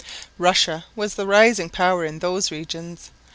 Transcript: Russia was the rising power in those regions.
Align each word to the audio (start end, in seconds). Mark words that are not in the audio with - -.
Russia 0.39 0.83
was 0.95 1.13
the 1.13 1.27
rising 1.27 1.69
power 1.69 2.03
in 2.03 2.17
those 2.17 2.49
regions. 2.49 3.11